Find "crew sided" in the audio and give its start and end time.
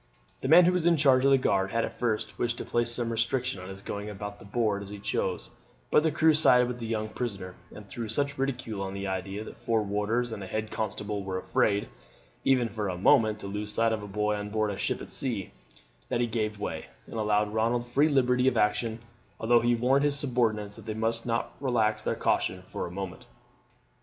6.11-6.67